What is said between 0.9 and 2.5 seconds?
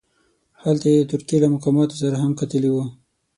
یې د ترکیې له مقاماتو سره هم